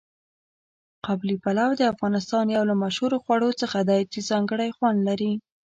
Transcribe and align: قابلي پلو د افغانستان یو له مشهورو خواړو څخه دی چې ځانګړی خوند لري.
قابلي 1.05 1.35
پلو 1.43 1.69
د 1.77 1.81
افغانستان 1.93 2.45
یو 2.55 2.63
له 2.69 2.75
مشهورو 2.83 3.21
خواړو 3.23 3.49
څخه 3.61 3.77
دی 3.89 4.01
چې 4.13 4.27
ځانګړی 4.29 4.69
خوند 4.77 4.99
لري. 5.09 5.33